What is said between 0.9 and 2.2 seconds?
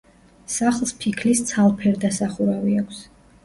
ფიქლის ცალფერდა